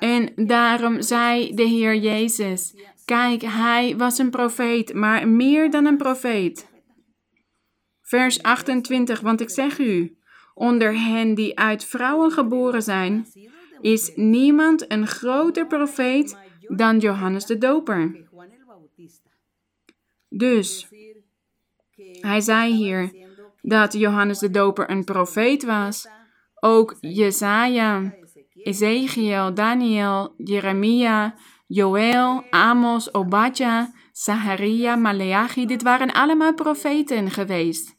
En 0.00 0.32
daarom 0.36 1.02
zei 1.02 1.54
de 1.54 1.62
Heer 1.62 1.96
Jezus, 1.96 2.74
kijk, 3.04 3.42
hij 3.42 3.96
was 3.96 4.18
een 4.18 4.30
profeet, 4.30 4.94
maar 4.94 5.28
meer 5.28 5.70
dan 5.70 5.86
een 5.86 5.96
profeet. 5.96 6.68
Vers 8.02 8.42
28, 8.42 9.20
want 9.20 9.40
ik 9.40 9.50
zeg 9.50 9.78
u, 9.78 10.16
onder 10.54 11.00
hen 11.00 11.34
die 11.34 11.58
uit 11.58 11.84
vrouwen 11.84 12.30
geboren 12.30 12.82
zijn, 12.82 13.26
is 13.80 14.12
niemand 14.14 14.92
een 14.92 15.06
groter 15.06 15.66
profeet 15.66 16.36
dan 16.60 16.98
Johannes 16.98 17.46
de 17.46 17.58
Doper. 17.58 18.28
Dus 20.28 20.88
hij 22.20 22.40
zei 22.40 22.74
hier 22.74 23.12
dat 23.62 23.92
Johannes 23.92 24.38
de 24.38 24.50
Doper 24.50 24.90
een 24.90 25.04
profeet 25.04 25.64
was. 25.64 26.08
Ook 26.54 26.96
Jesaja, 27.00 28.14
Ezekiel, 28.62 29.54
Daniel, 29.54 30.34
Jeremia, 30.36 31.34
Joël, 31.66 32.44
Amos, 32.50 33.14
Obadja, 33.14 33.92
Zacharia, 34.12 34.96
Maleachi, 34.96 35.66
dit 35.66 35.82
waren 35.82 36.12
allemaal 36.12 36.54
profeten 36.54 37.30
geweest. 37.30 37.96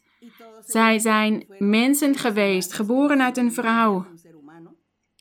Zij 0.60 0.98
zijn 0.98 1.44
mensen 1.58 2.16
geweest, 2.16 2.72
geboren 2.72 3.22
uit 3.22 3.36
een 3.36 3.52
vrouw. 3.52 4.06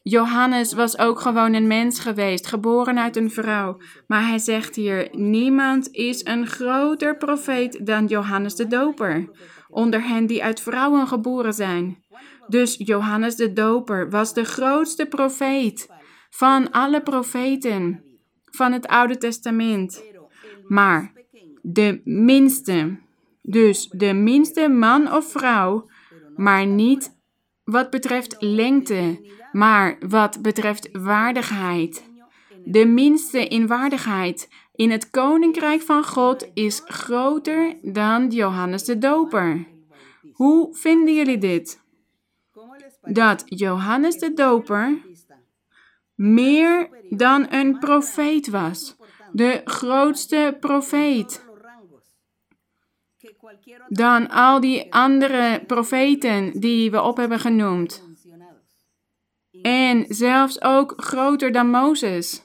Johannes 0.04 0.74
was 0.74 0.98
ook 0.98 1.20
gewoon 1.20 1.54
een 1.54 1.68
mens 1.68 2.00
geweest, 2.00 2.48
geboren 2.48 3.00
uit 3.00 3.16
een 3.16 3.32
vrouw. 3.32 3.78
Maar 4.08 4.28
hij 4.28 4.38
zegt 4.40 4.76
hier: 4.76 5.10
niemand 5.12 5.92
is 5.92 6.26
een 6.26 6.48
groter 6.48 7.18
profeet 7.18 7.86
dan 7.86 8.06
Johannes 8.06 8.56
de 8.56 8.68
Doper, 8.68 9.30
onder 9.70 10.04
hen 10.08 10.26
die 10.26 10.44
uit 10.44 10.62
vrouwen 10.62 11.08
geboren 11.08 11.54
zijn. 11.54 12.01
Dus 12.52 12.76
Johannes 12.78 13.36
de 13.36 13.54
Doper 13.54 14.10
was 14.10 14.34
de 14.34 14.44
grootste 14.44 15.06
profeet 15.06 15.90
van 16.30 16.72
alle 16.72 17.02
profeten 17.02 18.04
van 18.44 18.72
het 18.72 18.88
Oude 18.88 19.18
Testament. 19.18 20.04
Maar 20.68 21.14
de 21.62 22.02
minste, 22.04 23.00
dus 23.42 23.88
de 23.90 24.14
minste 24.14 24.68
man 24.68 25.14
of 25.14 25.32
vrouw, 25.32 25.90
maar 26.36 26.66
niet 26.66 27.20
wat 27.64 27.90
betreft 27.90 28.36
lengte, 28.40 29.32
maar 29.52 29.98
wat 30.08 30.42
betreft 30.42 30.90
waardigheid. 30.92 32.10
De 32.66 32.86
minste 32.86 33.48
in 33.48 33.68
waardigheid 33.68 34.50
in 34.76 34.92
het 34.92 35.10
koninkrijk 35.10 35.82
van 35.82 36.04
God 36.04 36.50
is 36.54 36.82
groter 36.86 37.78
dan 37.82 38.30
Johannes 38.30 38.84
de 38.84 38.98
Doper. 38.98 39.68
Hoe 40.32 40.76
vinden 40.76 41.16
jullie 41.16 41.38
dit? 41.38 41.82
¿Cómo 43.02 43.14
les 43.14 43.16
parece 43.16 43.46
Dat 43.46 43.60
Johannes 43.60 44.18
de 44.18 44.34
Doper 44.34 45.02
meer 46.16 46.90
dan 47.10 47.54
een 47.54 47.80
profeet 47.80 48.50
was. 48.50 48.96
De 49.32 49.62
grootste 49.66 50.58
profeet. 50.60 51.46
Dan 53.88 54.30
al 54.30 54.60
die 54.60 54.94
andere 54.94 55.64
profeten 55.68 56.60
die 56.60 56.92
we 56.92 57.02
op 57.02 57.18
hebben 57.18 57.40
genoemd. 57.40 58.10
En 59.62 60.06
zelfs 60.08 60.62
ook 60.62 60.94
groter 60.98 61.52
dan 61.52 61.70
Mozes. 61.70 62.44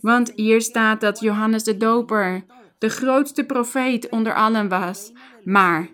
Want 0.00 0.32
hier 0.34 0.60
staat 0.62 1.00
dat 1.00 1.20
Johannes 1.20 1.64
de 1.64 1.76
Doper 1.76 2.44
de 2.78 2.88
grootste 2.88 3.44
profeet 3.44 4.08
onder 4.08 4.34
allen 4.34 4.68
was. 4.68 5.12
Maar 5.44 5.88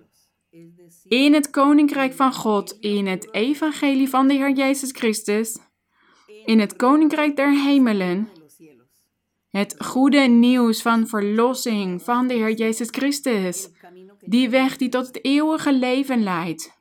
in 1.12 1.34
het 1.34 1.50
koninkrijk 1.50 2.12
van 2.12 2.32
God, 2.32 2.76
in 2.80 3.06
het 3.06 3.34
evangelie 3.34 4.08
van 4.08 4.28
de 4.28 4.34
Heer 4.34 4.52
Jezus 4.52 4.90
Christus, 4.90 5.58
in 6.44 6.60
het 6.60 6.76
koninkrijk 6.76 7.36
der 7.36 7.50
hemelen, 7.50 8.28
het 9.50 9.74
goede 9.78 10.18
nieuws 10.18 10.82
van 10.82 11.06
verlossing 11.06 12.02
van 12.02 12.26
de 12.26 12.34
Heer 12.34 12.52
Jezus 12.52 12.88
Christus, 12.90 13.68
die 14.20 14.50
weg 14.50 14.76
die 14.76 14.88
tot 14.88 15.06
het 15.06 15.24
eeuwige 15.24 15.72
leven 15.72 16.22
leidt. 16.22 16.80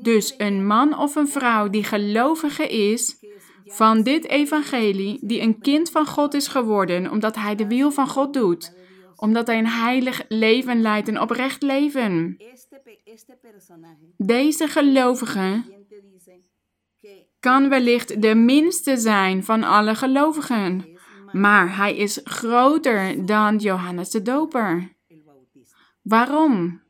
Dus 0.00 0.34
een 0.36 0.66
man 0.66 0.98
of 0.98 1.14
een 1.14 1.28
vrouw 1.28 1.68
die 1.68 1.84
gelovige 1.84 2.68
is 2.68 3.16
van 3.64 4.02
dit 4.02 4.28
evangelie, 4.28 5.18
die 5.20 5.40
een 5.40 5.60
kind 5.60 5.90
van 5.90 6.06
God 6.06 6.34
is 6.34 6.46
geworden, 6.46 7.10
omdat 7.10 7.34
hij 7.34 7.54
de 7.54 7.66
wil 7.66 7.90
van 7.90 8.08
God 8.08 8.34
doet, 8.34 8.81
omdat 9.22 9.46
hij 9.46 9.58
een 9.58 9.66
heilig 9.66 10.24
leven 10.28 10.80
leidt, 10.80 11.08
een 11.08 11.20
oprecht 11.20 11.62
leven. 11.62 12.36
Deze 14.16 14.68
gelovige 14.68 15.62
kan 17.40 17.68
wellicht 17.68 18.22
de 18.22 18.34
minste 18.34 18.96
zijn 18.96 19.44
van 19.44 19.62
alle 19.62 19.94
gelovigen, 19.94 20.98
maar 21.32 21.76
hij 21.76 21.96
is 21.96 22.20
groter 22.24 23.26
dan 23.26 23.56
Johannes 23.56 24.10
de 24.10 24.22
Doper. 24.22 24.92
Waarom? 26.02 26.82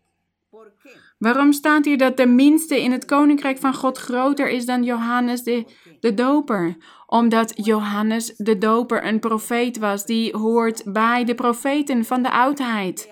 Waarom 1.19 1.53
staat 1.53 1.85
hier 1.85 1.99
dat 1.99 2.17
de 2.17 2.27
minste 2.27 2.83
in 2.83 2.93
het 2.93 3.05
koninkrijk 3.05 3.59
van 3.59 3.75
God 3.75 3.99
groter 3.99 4.49
is 4.49 4.67
dan 4.67 4.83
Johannes 4.83 5.43
de, 5.43 5.65
de 6.01 6.15
Doper? 6.15 6.77
Omdat 7.13 7.53
Johannes 7.55 8.35
de 8.37 8.59
Doper 8.59 9.07
een 9.07 9.21
profeet 9.21 9.79
was 9.79 10.05
die 10.07 10.37
hoort 10.37 10.83
bij 10.93 11.25
de 11.25 11.35
profeten 11.35 12.05
van 12.05 12.23
de 12.23 12.31
oudheid. 12.31 13.11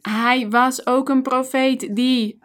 Hij 0.00 0.48
was 0.50 0.86
ook 0.86 1.08
een 1.08 1.22
profeet 1.22 1.96
die 1.96 2.38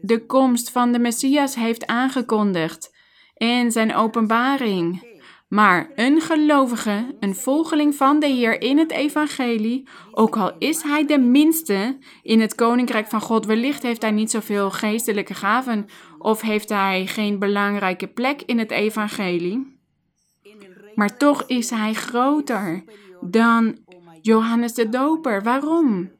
de 0.00 0.26
komst 0.26 0.70
van 0.70 0.92
de 0.92 0.98
Messias 0.98 1.54
heeft 1.54 1.86
aangekondigd 1.86 2.94
in 3.34 3.70
zijn 3.70 3.94
openbaring. 3.94 5.14
Maar 5.48 5.90
een 5.94 6.20
gelovige, 6.20 7.16
een 7.20 7.34
volgeling 7.34 7.94
van 7.94 8.20
de 8.20 8.26
Heer 8.26 8.60
in 8.60 8.78
het 8.78 8.90
evangelie, 8.90 9.88
ook 10.10 10.36
al 10.36 10.52
is 10.58 10.82
hij 10.82 11.06
de 11.06 11.18
minste 11.18 11.98
in 12.22 12.40
het 12.40 12.54
koninkrijk 12.54 13.06
van 13.06 13.20
God, 13.20 13.46
wellicht 13.46 13.82
heeft 13.82 14.02
hij 14.02 14.10
niet 14.10 14.30
zoveel 14.30 14.70
geestelijke 14.70 15.34
gaven 15.34 15.86
of 16.18 16.40
heeft 16.40 16.68
hij 16.68 17.06
geen 17.06 17.38
belangrijke 17.38 18.06
plek 18.06 18.42
in 18.42 18.58
het 18.58 18.70
evangelie, 18.70 19.78
maar 20.94 21.16
toch 21.16 21.42
is 21.46 21.70
hij 21.70 21.92
groter 21.92 22.84
dan 23.20 23.78
Johannes 24.22 24.74
de 24.74 24.88
Doper. 24.88 25.42
Waarom? 25.42 26.10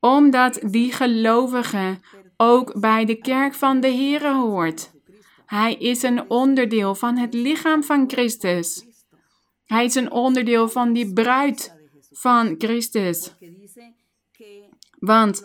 Omdat 0.00 0.60
die 0.62 0.92
gelovige 0.92 1.98
ook 2.36 2.80
bij 2.80 3.04
de 3.04 3.14
kerk 3.14 3.54
van 3.54 3.80
de 3.80 3.88
Heer 3.88 4.34
hoort. 4.34 4.90
Hij 5.46 5.74
is 5.74 6.02
een 6.02 6.30
onderdeel 6.30 6.94
van 6.94 7.16
het 7.16 7.34
lichaam 7.34 7.82
van 7.82 8.10
Christus. 8.10 8.84
Hij 9.66 9.84
is 9.84 9.94
een 9.94 10.10
onderdeel 10.10 10.68
van 10.68 10.92
die 10.92 11.12
bruid 11.12 11.74
van 12.10 12.54
Christus. 12.58 13.34
Want 14.98 15.42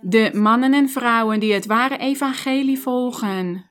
de 0.00 0.30
mannen 0.34 0.74
en 0.74 0.88
vrouwen 0.88 1.40
die 1.40 1.52
het 1.52 1.66
ware 1.66 1.96
evangelie 1.96 2.78
volgen, 2.78 3.70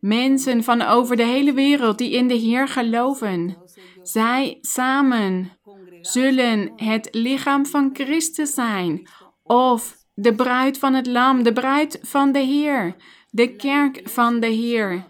mensen 0.00 0.64
van 0.64 0.82
over 0.82 1.16
de 1.16 1.24
hele 1.24 1.52
wereld 1.52 1.98
die 1.98 2.10
in 2.10 2.28
de 2.28 2.34
Heer 2.34 2.68
geloven, 2.68 3.56
zij 4.02 4.58
samen 4.60 5.58
zullen 6.00 6.72
het 6.76 7.08
lichaam 7.10 7.66
van 7.66 7.90
Christus 7.92 8.54
zijn, 8.54 9.08
of 9.42 9.96
de 10.14 10.34
bruid 10.34 10.78
van 10.78 10.94
het 10.94 11.06
Lam, 11.06 11.42
de 11.42 11.52
bruid 11.52 11.98
van 12.02 12.32
de 12.32 12.38
Heer 12.38 12.96
de 13.36 13.56
kerk 13.56 14.00
van 14.04 14.40
de 14.40 14.46
Heer. 14.46 15.04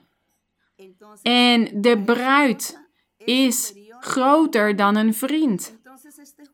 En 1.22 1.80
de 1.80 2.02
bruid 2.04 2.88
is 3.16 3.74
groter 4.00 4.76
dan 4.76 4.96
een 4.96 5.14
vriend. 5.14 5.75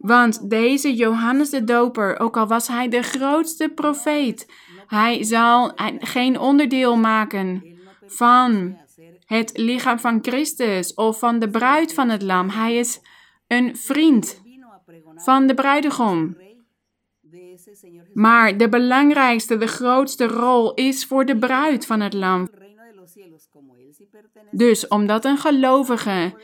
Want 0.03 0.51
deze 0.51 0.95
Johannes 0.95 1.51
de 1.51 1.65
Doper, 1.65 2.19
ook 2.19 2.37
al 2.37 2.47
was 2.47 2.69
hij 2.69 2.89
de 2.89 3.03
grootste 3.03 3.69
profeet, 3.69 4.53
hij 4.87 5.23
zal 5.25 5.73
geen 5.99 6.39
onderdeel 6.39 6.97
maken 6.97 7.77
van 8.07 8.77
het 9.27 9.59
lichaam 9.59 9.99
van 9.99 10.19
Christus 10.23 10.95
of 10.95 11.19
van 11.19 11.39
de 11.39 11.51
bruid 11.51 11.95
van 11.95 12.09
het 12.09 12.23
lam. 12.23 12.49
Hij 12.49 12.77
is 12.77 13.01
een 13.47 13.77
vriend 13.77 14.43
van 15.15 15.47
de 15.47 15.55
bruidegom. 15.55 16.37
Maar 18.15 18.57
de 18.57 18.69
belangrijkste, 18.69 19.57
de 19.57 19.67
grootste 19.67 20.27
rol 20.27 20.75
is 20.75 21.07
voor 21.07 21.25
de 21.25 21.39
bruid 21.39 21.87
van 21.87 22.01
het 22.01 22.13
lam. 22.13 22.49
Dus 24.51 24.89
omdat 24.89 25.25
een 25.25 25.39
gelovige 25.39 26.35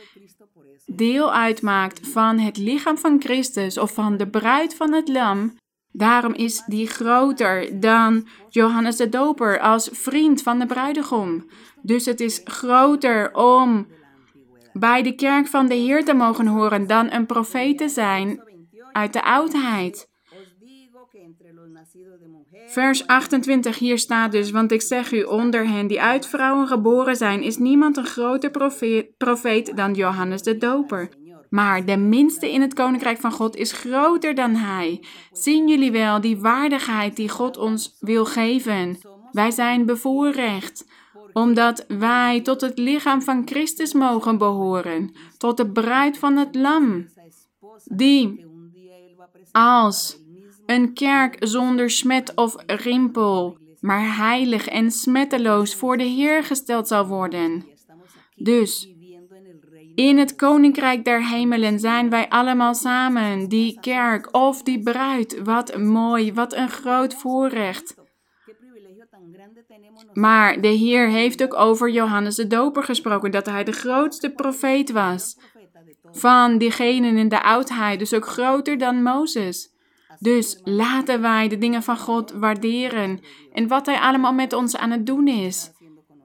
deel 0.95 1.33
uitmaakt 1.33 2.07
van 2.07 2.39
het 2.39 2.57
lichaam 2.57 2.97
van 2.97 3.21
Christus 3.21 3.77
of 3.77 3.93
van 3.93 4.17
de 4.17 4.27
bruid 4.27 4.75
van 4.75 4.93
het 4.93 5.07
lam, 5.07 5.57
daarom 5.91 6.33
is 6.33 6.63
die 6.65 6.87
groter 6.87 7.79
dan 7.79 8.27
Johannes 8.49 8.95
de 8.95 9.09
Doper 9.09 9.59
als 9.59 9.89
vriend 9.91 10.41
van 10.41 10.59
de 10.59 10.65
bruidegom. 10.65 11.49
Dus 11.81 12.05
het 12.05 12.19
is 12.19 12.41
groter 12.43 13.35
om 13.35 13.87
bij 14.73 15.03
de 15.03 15.15
kerk 15.15 15.47
van 15.47 15.67
de 15.67 15.75
Heer 15.75 16.05
te 16.05 16.13
mogen 16.13 16.47
horen 16.47 16.87
dan 16.87 17.11
een 17.11 17.25
profeet 17.25 17.77
te 17.77 17.89
zijn 17.89 18.41
uit 18.91 19.13
de 19.13 19.23
oudheid. 19.23 20.08
Vers 22.69 23.07
28 23.07 23.77
hier 23.77 23.97
staat 23.97 24.31
dus, 24.31 24.51
want 24.51 24.71
ik 24.71 24.81
zeg 24.81 25.11
u, 25.11 25.23
onder 25.23 25.67
hen 25.67 25.87
die 25.87 26.01
uit 26.01 26.27
vrouwen 26.27 26.67
geboren 26.67 27.15
zijn, 27.15 27.41
is 27.41 27.57
niemand 27.57 27.97
een 27.97 28.05
groter 28.05 28.51
profeet, 29.17 29.75
dan 29.75 29.93
Johannes 29.93 30.41
de 30.41 30.57
Doper. 30.57 31.09
Maar 31.49 31.85
de 31.85 31.97
minste 31.97 32.51
in 32.51 32.61
het 32.61 32.73
koninkrijk 32.73 33.17
van 33.17 33.31
God 33.31 33.55
is 33.55 33.71
groter 33.71 34.35
dan 34.35 34.55
hij. 34.55 35.03
Zien 35.31 35.67
jullie 35.67 35.91
wel 35.91 36.21
die 36.21 36.37
waardigheid 36.37 37.15
die 37.15 37.29
God 37.29 37.57
ons 37.57 37.95
wil 37.99 38.25
geven? 38.25 38.97
Wij 39.31 39.51
zijn 39.51 39.85
bevoorrecht, 39.85 40.85
omdat 41.33 41.85
wij 41.87 42.41
tot 42.41 42.61
het 42.61 42.77
lichaam 42.77 43.21
van 43.21 43.41
Christus 43.45 43.93
mogen 43.93 44.37
behoren, 44.37 45.11
tot 45.37 45.57
de 45.57 45.71
bruid 45.71 46.17
van 46.17 46.37
het 46.37 46.55
Lam, 46.55 47.07
die 47.85 48.45
als 49.51 50.17
een 50.69 50.93
kerk 50.93 51.35
zonder 51.39 51.89
smet 51.89 52.35
of 52.35 52.55
rimpel, 52.65 53.57
maar 53.79 54.15
heilig 54.15 54.67
en 54.67 54.91
smetteloos 54.91 55.75
voor 55.75 55.97
de 55.97 56.03
Heer 56.03 56.43
gesteld 56.43 56.87
zal 56.87 57.07
worden. 57.07 57.65
Dus, 58.35 58.93
in 59.95 60.17
het 60.17 60.35
koninkrijk 60.35 61.05
der 61.05 61.27
hemelen 61.27 61.79
zijn 61.79 62.09
wij 62.09 62.29
allemaal 62.29 62.73
samen, 62.73 63.47
die 63.47 63.79
kerk 63.79 64.35
of 64.35 64.63
die 64.63 64.79
bruid. 64.79 65.41
Wat 65.43 65.77
mooi, 65.77 66.33
wat 66.33 66.53
een 66.53 66.69
groot 66.69 67.13
voorrecht. 67.13 67.95
Maar 70.13 70.61
de 70.61 70.67
Heer 70.67 71.07
heeft 71.07 71.43
ook 71.43 71.53
over 71.53 71.89
Johannes 71.89 72.35
de 72.35 72.47
Doper 72.47 72.83
gesproken, 72.83 73.31
dat 73.31 73.45
hij 73.45 73.63
de 73.63 73.71
grootste 73.71 74.29
profeet 74.31 74.91
was. 74.91 75.37
Van 76.11 76.57
diegenen 76.57 77.17
in 77.17 77.29
de 77.29 77.43
oudheid, 77.43 77.99
dus 77.99 78.13
ook 78.13 78.27
groter 78.27 78.77
dan 78.77 79.03
Mozes. 79.03 79.77
Dus 80.19 80.59
laten 80.63 81.21
wij 81.21 81.47
de 81.47 81.57
dingen 81.57 81.83
van 81.83 81.97
God 81.97 82.31
waarderen 82.31 83.19
en 83.53 83.67
wat 83.67 83.85
Hij 83.85 83.99
allemaal 83.99 84.33
met 84.33 84.53
ons 84.53 84.77
aan 84.77 84.91
het 84.91 85.05
doen 85.05 85.27
is. 85.27 85.71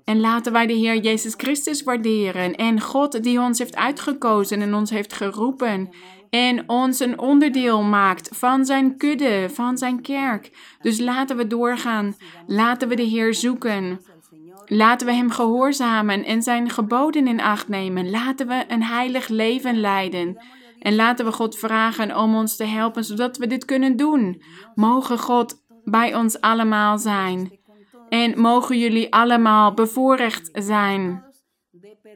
En 0.05 0.21
laten 0.21 0.53
wij 0.53 0.67
de 0.67 0.73
Heer 0.73 0.97
Jezus 0.97 1.35
Christus 1.37 1.83
waarderen 1.83 2.55
en 2.55 2.81
God 2.81 3.23
die 3.23 3.41
ons 3.41 3.59
heeft 3.59 3.77
uitgekozen 3.77 4.63
en 4.63 4.75
ons 4.75 4.91
heeft 4.91 5.13
geroepen 5.13 5.91
en 6.31 6.69
ons 6.69 7.01
een 7.01 7.19
onderdeel 7.19 7.83
maakt 7.83 8.29
van 8.33 8.65
zijn 8.65 8.97
kudde, 8.97 9.49
van 9.53 9.79
zijn 9.79 10.01
kerk. 10.01 10.51
Dus 10.81 10.99
laten 11.01 11.37
we 11.37 11.47
doorgaan, 11.47 12.17
laten 12.47 12.89
we 12.89 12.95
de 12.95 13.03
Heer 13.03 13.35
zoeken. 13.35 14.01
Laten 14.67 15.07
we 15.07 15.13
Hem 15.13 15.31
gehoorzamen 15.31 16.25
en 16.25 16.43
Zijn 16.43 16.71
geboden 16.71 17.27
in 17.27 17.41
acht 17.41 17.69
nemen. 17.69 18.11
Laten 18.11 18.47
we 18.47 18.65
een 18.69 18.83
heilig 18.83 19.29
leven 19.29 19.81
leiden. 19.81 20.39
En 20.85 20.95
laten 20.95 21.25
we 21.25 21.33
God 21.33 21.59
vragen 21.59 22.17
om 22.17 22.35
ons 22.35 22.57
te 22.57 22.65
helpen, 22.65 23.05
zodat 23.05 23.37
we 23.37 23.47
dit 23.47 23.65
kunnen 23.65 23.97
doen. 23.97 24.43
Mogen 24.75 25.19
God 25.19 25.63
bij 25.85 26.15
ons 26.15 26.41
allemaal 26.41 26.99
zijn. 26.99 27.59
En 28.09 28.41
mogen 28.41 28.79
jullie 28.79 29.13
allemaal 29.13 29.75
bevoorrecht 29.75 30.51
zijn 30.53 31.25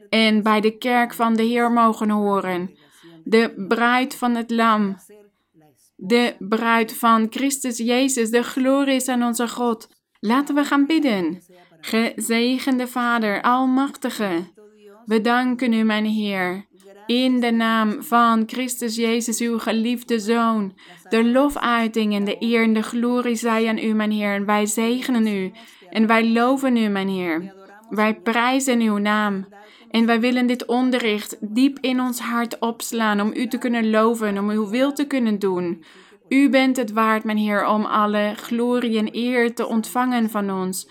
en 0.09 0.43
bij 0.43 0.61
de 0.61 0.77
kerk 0.77 1.13
van 1.13 1.35
de 1.35 1.43
Heer 1.43 1.71
mogen 1.71 2.09
horen. 2.09 2.77
De 3.23 3.65
bruid 3.67 4.15
van 4.15 4.35
het 4.35 4.51
Lam, 4.51 4.95
de 5.95 6.35
bruid 6.39 6.97
van 6.97 7.27
Christus 7.29 7.77
Jezus, 7.77 8.29
de 8.29 8.43
glorie 8.43 8.95
is 8.95 9.07
aan 9.07 9.23
onze 9.23 9.47
God. 9.47 9.87
Laten 10.19 10.55
we 10.55 10.63
gaan 10.63 10.85
bidden. 10.85 11.41
Gezegende 11.81 12.87
Vader, 12.87 13.41
Almachtige, 13.41 14.53
we 15.05 15.21
danken 15.21 15.73
u, 15.73 15.83
mijn 15.83 16.05
Heer. 16.05 16.67
In 17.09 17.39
de 17.39 17.51
naam 17.51 18.03
van 18.03 18.43
Christus 18.45 18.95
Jezus, 18.95 19.39
uw 19.39 19.59
geliefde 19.59 20.19
Zoon. 20.19 20.73
De 21.09 21.25
lofuiting 21.25 22.13
en 22.13 22.25
de 22.25 22.35
eer 22.39 22.63
en 22.63 22.73
de 22.73 22.81
glorie 22.81 23.35
zij 23.35 23.67
aan 23.67 23.77
u, 23.77 23.93
mijn 23.93 24.11
Heer. 24.11 24.33
En 24.33 24.45
wij 24.45 24.65
zegenen 24.65 25.27
u 25.27 25.51
en 25.89 26.07
wij 26.07 26.29
loven 26.29 26.77
u, 26.77 26.87
mijn 26.87 27.07
Heer. 27.07 27.53
Wij 27.89 28.15
prijzen 28.15 28.81
uw 28.81 28.97
naam. 28.97 29.47
En 29.91 30.05
wij 30.05 30.19
willen 30.19 30.47
dit 30.47 30.65
onderricht 30.65 31.37
diep 31.39 31.77
in 31.81 31.99
ons 31.99 32.19
hart 32.19 32.59
opslaan 32.59 33.21
om 33.21 33.31
u 33.33 33.47
te 33.47 33.57
kunnen 33.57 33.89
loven, 33.89 34.37
om 34.37 34.49
uw 34.49 34.69
wil 34.69 34.93
te 34.93 35.07
kunnen 35.07 35.39
doen. 35.39 35.83
U 36.27 36.49
bent 36.49 36.77
het 36.77 36.91
waard, 36.91 37.23
mijn 37.23 37.37
Heer, 37.37 37.67
om 37.67 37.85
alle 37.85 38.33
glorie 38.35 38.97
en 38.97 39.15
eer 39.15 39.55
te 39.55 39.67
ontvangen 39.67 40.29
van 40.29 40.51
ons. 40.51 40.89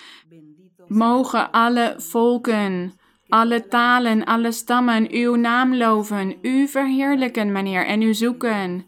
Mogen 0.87 1.51
alle 1.51 1.95
volken, 1.97 2.93
alle 3.29 3.69
talen, 3.69 4.25
alle 4.25 4.53
stammen 4.53 5.11
uw 5.11 5.35
naam 5.35 5.75
loven, 5.75 6.37
u 6.43 6.69
verheerlijken, 6.69 7.53
mijn 7.53 7.67
Heer, 7.67 7.87
en 7.87 8.03
u 8.03 8.15
zoeken. 8.15 8.87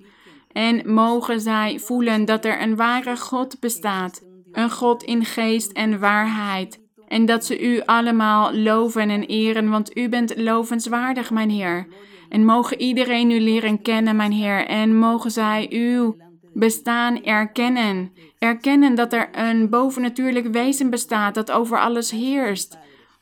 En 0.53 0.92
mogen 0.92 1.40
zij 1.40 1.79
voelen 1.79 2.24
dat 2.24 2.44
er 2.44 2.62
een 2.62 2.76
ware 2.76 3.16
God 3.16 3.61
bestaat, 3.61 4.22
een 4.53 4.70
God 4.70 5.03
in 5.03 5.24
geest 5.24 5.72
en 5.72 5.98
waarheid. 5.98 6.81
En 7.09 7.26
dat 7.26 7.44
ze 7.44 7.61
u 7.61 7.81
allemaal 7.85 8.55
loven 8.55 9.11
en 9.11 9.22
eren, 9.22 9.70
want 9.70 9.96
u 9.96 10.09
bent 10.09 10.37
lovenswaardig, 10.37 11.31
mijn 11.31 11.50
Heer. 11.50 11.87
En 12.29 12.44
mogen 12.44 12.81
iedereen 12.81 13.31
u 13.31 13.40
leren 13.40 13.83
kennen, 13.83 14.16
mijn 14.16 14.33
Heer, 14.33 14.66
en 14.66 14.98
mogen 14.98 15.31
zij 15.31 15.66
uw 15.70 16.16
bestaan 16.53 17.24
erkennen. 17.24 18.12
Erkennen 18.38 18.94
dat 18.94 19.12
er 19.12 19.29
een 19.33 19.68
bovennatuurlijk 19.68 20.46
wezen 20.46 20.90
bestaat 20.90 21.35
dat 21.35 21.50
over 21.50 21.81
alles 21.81 22.11
heerst. 22.11 22.79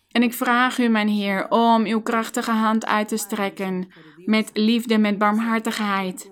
En 0.09 0.23
ik 0.23 0.35
vraag 0.35 0.79
u, 0.79 0.88
mijn 0.88 1.09
Heer, 1.09 1.51
om 1.51 1.85
uw 1.85 2.01
krachtige 2.01 2.51
hand 2.51 2.87
uit 2.87 3.09
te 3.09 3.16
strekken, 3.16 3.88
met 4.25 4.51
liefde, 4.55 4.99
met 4.99 5.18
barmhartigheid, 5.18 6.31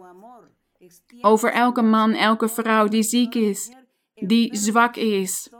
over 1.20 1.52
elke 1.52 1.82
man, 1.82 2.12
elke 2.12 2.48
vrouw 2.48 2.88
die 2.88 3.02
ziek 3.02 3.34
is, 3.34 3.72
die 4.14 4.56
zwak 4.56 4.96
is, 4.96 5.50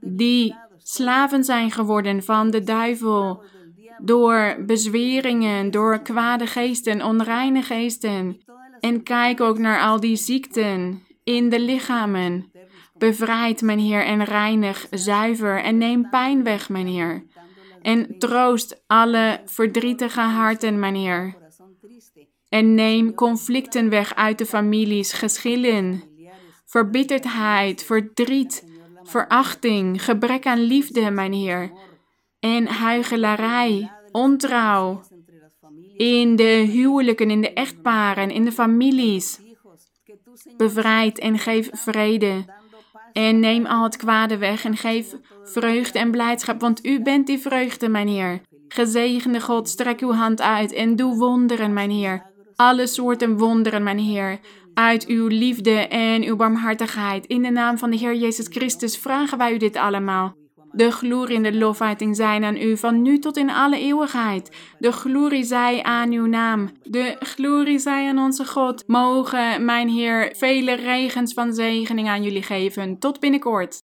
die 0.00 0.54
slaven 0.78 1.44
zijn 1.44 1.70
geworden 1.70 2.22
van 2.22 2.50
de 2.50 2.62
duivel, 2.62 3.42
door 3.98 4.56
bezweringen, 4.66 5.70
door 5.70 6.02
kwade 6.02 6.46
geesten, 6.46 7.02
onreine 7.02 7.62
geesten. 7.62 8.40
En 8.80 9.02
kijk 9.02 9.40
ook 9.40 9.58
naar 9.58 9.80
al 9.80 10.00
die 10.00 10.16
ziekten 10.16 11.02
in 11.24 11.48
de 11.48 11.60
lichamen. 11.60 12.50
Bevrijd, 12.98 13.62
mijn 13.62 13.78
Heer, 13.78 14.04
en 14.04 14.24
reinig, 14.24 14.86
zuiver 14.90 15.62
en 15.62 15.78
neem 15.78 16.10
pijn 16.10 16.44
weg, 16.44 16.68
mijn 16.68 16.86
Heer. 16.86 17.24
En 17.82 18.18
troost 18.18 18.82
alle 18.86 19.40
verdrietige 19.44 20.20
harten, 20.20 20.78
mijn 20.78 20.94
Heer. 20.94 21.36
En 22.48 22.74
neem 22.74 23.14
conflicten 23.14 23.88
weg 23.88 24.14
uit 24.14 24.38
de 24.38 24.46
families, 24.46 25.12
geschillen, 25.12 26.02
verbitterdheid, 26.66 27.84
verdriet, 27.84 28.64
verachting, 29.02 30.04
gebrek 30.04 30.46
aan 30.46 30.60
liefde, 30.60 31.10
mijn 31.10 31.32
Heer. 31.32 31.72
En 32.40 32.66
huichelarij, 32.66 33.92
ontrouw. 34.12 35.00
In 35.96 36.36
de 36.36 36.68
huwelijken, 36.72 37.30
in 37.30 37.40
de 37.40 37.52
echtparen, 37.52 38.30
in 38.30 38.44
de 38.44 38.52
families. 38.52 39.40
Bevrijd 40.56 41.18
en 41.18 41.38
geef 41.38 41.68
vrede. 41.72 42.44
En 43.12 43.40
neem 43.40 43.66
al 43.66 43.82
het 43.82 43.96
kwade 43.96 44.38
weg 44.38 44.64
en 44.64 44.76
geef 44.76 45.14
vreugde 45.44 45.98
en 45.98 46.10
blijdschap, 46.10 46.60
want 46.60 46.86
u 46.86 47.02
bent 47.02 47.26
die 47.26 47.38
vreugde, 47.38 47.88
mijn 47.88 48.08
Heer. 48.08 48.40
Gezegende 48.68 49.40
God, 49.40 49.68
strek 49.68 50.00
uw 50.00 50.12
hand 50.12 50.40
uit 50.40 50.72
en 50.72 50.96
doe 50.96 51.16
wonderen, 51.16 51.72
mijn 51.72 51.90
Heer. 51.90 52.30
Alle 52.56 52.86
soorten 52.86 53.36
wonderen, 53.36 53.82
mijn 53.82 53.98
Heer. 53.98 54.38
Uit 54.74 55.06
uw 55.06 55.26
liefde 55.26 55.88
en 55.88 56.24
uw 56.24 56.36
barmhartigheid. 56.36 57.26
In 57.26 57.42
de 57.42 57.50
naam 57.50 57.78
van 57.78 57.90
de 57.90 57.96
Heer 57.96 58.14
Jezus 58.14 58.46
Christus 58.48 58.98
vragen 58.98 59.38
wij 59.38 59.52
u 59.52 59.56
dit 59.56 59.76
allemaal. 59.76 60.36
De 60.78 60.90
glorie 60.90 61.36
en 61.36 61.42
de 61.42 61.54
lofuiting 61.54 62.16
zijn 62.16 62.44
aan 62.44 62.56
u 62.56 62.76
van 62.76 63.02
nu 63.02 63.18
tot 63.18 63.36
in 63.36 63.50
alle 63.50 63.78
eeuwigheid. 63.78 64.56
De 64.78 64.92
glorie 64.92 65.44
zij 65.44 65.82
aan 65.82 66.12
uw 66.12 66.26
naam. 66.26 66.70
De 66.82 67.16
glorie 67.18 67.78
zij 67.78 68.08
aan 68.08 68.18
onze 68.18 68.46
God. 68.46 68.84
Mogen, 68.86 69.64
mijn 69.64 69.88
Heer, 69.88 70.32
vele 70.36 70.72
regens 70.72 71.34
van 71.34 71.54
zegening 71.54 72.08
aan 72.08 72.22
jullie 72.22 72.42
geven. 72.42 72.98
Tot 72.98 73.20
binnenkort. 73.20 73.82